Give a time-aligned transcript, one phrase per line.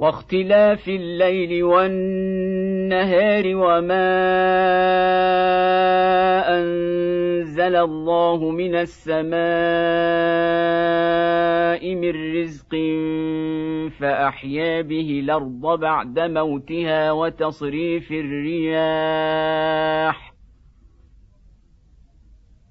[0.00, 4.10] واختلاف الليل والنهار وما
[6.58, 9.30] أنزل الله من السماء
[11.94, 12.76] من رزق
[13.98, 19.60] فأحيا به الأرض بعد موتها وتصريف الرياح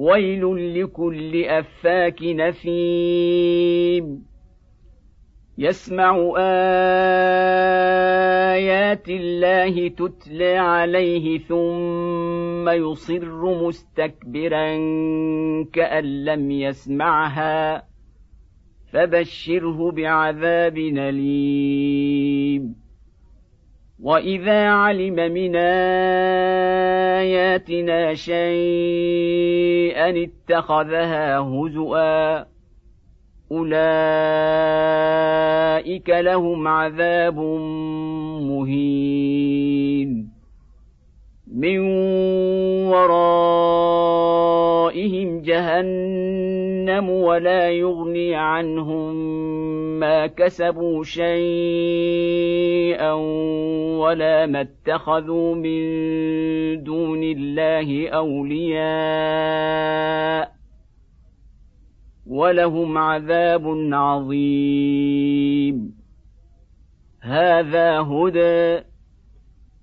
[0.00, 4.24] ويل لكل أفاك نثيم
[5.58, 6.16] يسمع
[8.56, 14.76] آيات الله تتلى عليه ثم يصر مستكبرا
[15.72, 17.82] كأن لم يسمعها
[18.92, 22.79] فبشره بعذاب أليم.
[24.02, 25.56] وإذا علم من
[27.16, 32.46] آياتنا شيئا اتخذها هزؤا
[33.52, 33.80] أولئك
[36.10, 37.38] لهم عذاب
[38.40, 40.39] مهين
[41.54, 41.78] من
[42.86, 44.50] ورائهم
[45.42, 49.14] جهنم ولا يغني عنهم
[50.00, 51.52] ما كسبوا شيئا
[53.98, 55.80] ولا ما اتخذوا من
[56.82, 58.80] دون الله اولياء
[62.26, 65.20] ولهم عذاب عظيم.
[67.20, 68.89] هذا هدى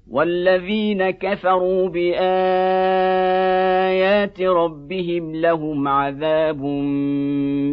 [0.10, 2.12] والذين كفروا بآيات
[4.42, 6.62] ربهم لهم عذاب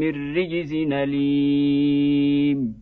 [0.01, 2.75] من رجز أليم.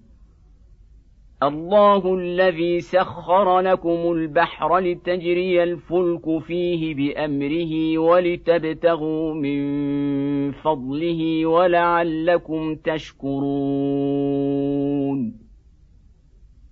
[1.42, 13.42] الله الذي سخر لكم البحر لتجري الفلك فيه بأمره ولتبتغوا من فضله ولعلكم تشكرون.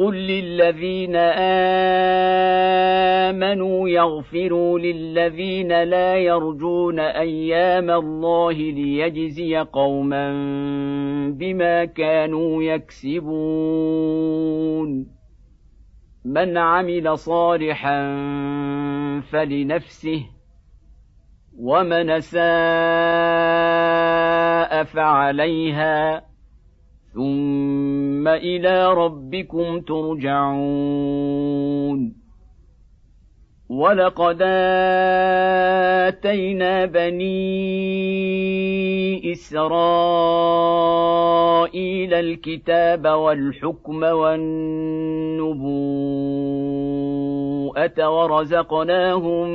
[0.00, 1.16] قل للذين
[3.26, 10.32] امنوا يغفروا للذين لا يرجون أيام الله ليجزي قوما
[11.30, 13.30] بما كانوا يكسبون
[16.24, 18.00] من عمل صالحا
[19.20, 20.26] فلنفسه
[21.58, 22.40] ومن ساء
[24.84, 26.22] فعليها
[27.14, 31.30] ثم إلى ربكم ترجعون.
[33.70, 34.42] ولقد
[36.08, 37.30] اتينا بني
[39.32, 40.50] اسرائيل
[42.14, 44.50] الكتاب والحكم والنبوءه
[48.10, 49.48] ورزقناهم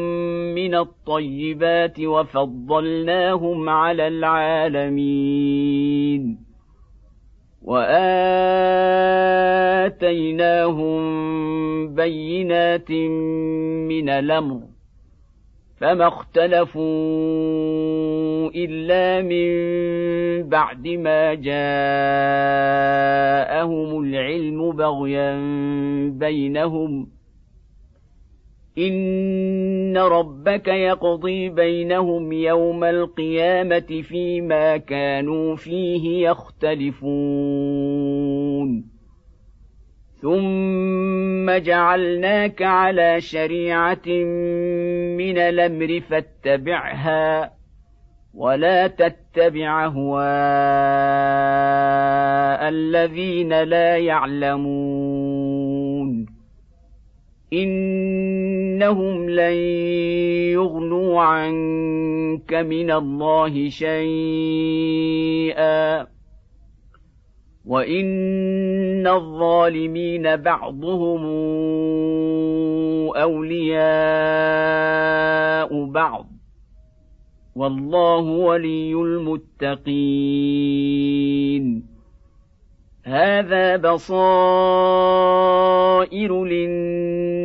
[0.55, 5.84] من الطيبات وفضلناهم على العالمين.
[7.65, 9.45] وآتيناهم
[11.95, 14.61] بينات من الأمر
[15.77, 16.85] فما اختلفوا
[18.55, 19.49] إلا من
[20.49, 21.55] بعد ما جاءهم
[24.03, 25.35] العلم بغيا
[26.09, 27.07] بينهم
[28.77, 37.05] ان ربك يقضي بينهم يوم القيامه فيما كانوا فيه يختلفون
[40.21, 44.07] ثم جعلناك على شريعه
[45.17, 47.51] من الامر فاتبعها
[48.33, 50.25] ولا تتبع اهواء
[52.69, 55.24] الذين لا يعلمون
[57.63, 59.53] انهم لن
[60.53, 64.95] يغنوا عنك من الله شيئا.
[67.65, 71.25] وان الظالمين بعضهم
[73.15, 73.85] اولياء
[75.85, 76.27] بعض.
[77.55, 80.05] والله ولي المتقين.
[83.03, 84.05] هذا بصائر
[86.45, 87.44] للناس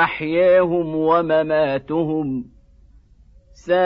[0.00, 2.44] محياهم ومماتهم.
[3.52, 3.76] ساء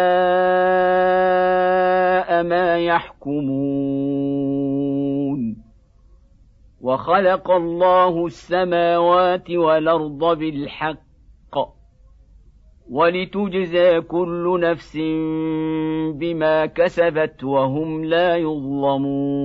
[2.42, 3.44] ما يحكمون.
[6.80, 11.04] وخلق الله السماوات والأرض بالحق.
[12.90, 14.96] ولتجزى كل نفس
[16.14, 19.44] بما كسبت وهم لا يظلمون.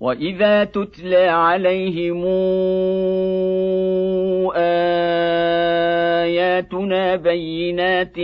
[0.00, 2.24] واذا تتلى عليهم
[6.26, 8.18] اياتنا بينات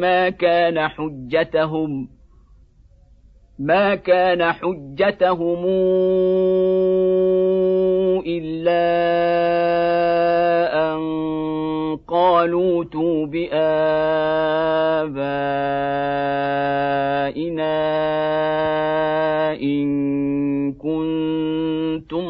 [0.00, 2.08] ما كان حجتهم
[3.58, 5.64] ما كان حجتهم
[8.26, 8.88] الا
[10.94, 11.00] ان
[12.08, 13.26] قالوا ائتوا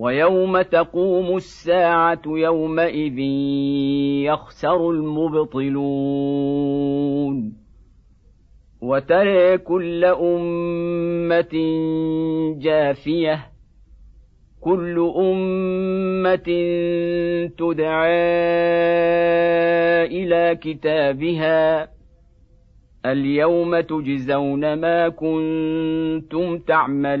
[0.00, 3.18] ويوم تقوم الساعة يومئذ
[4.24, 6.00] يخسر المبطلون.
[8.82, 11.54] وترى كل أمة
[12.58, 13.46] جاثيه
[14.60, 16.48] كل أمة
[17.58, 18.20] تدعى
[20.06, 21.88] إلى كتابها.
[23.06, 27.20] اليوم تجزون ما كنتم تعملون.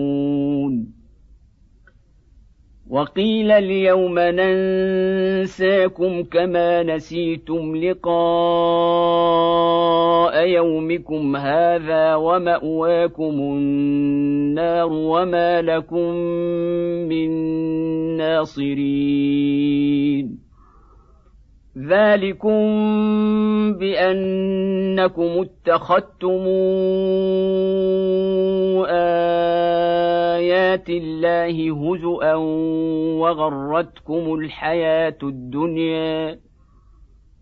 [2.91, 5.83] وقيل اليوم ننساكم
[6.23, 8.11] كما نسيتم لقاء
[10.47, 16.13] يومكم هذا ومأواكم النار وما لكم
[17.07, 17.31] من
[18.17, 19.71] ناصرين
[21.77, 22.61] ذلكم
[23.73, 26.43] بانكم اتخذتم
[30.41, 32.35] ايات الله هزءا
[33.21, 36.39] وغرتكم الحياة الدنيا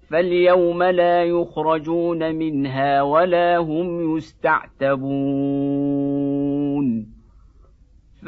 [0.10, 6.09] فاليوم لا يخرجون منها ولا هم يستعتبون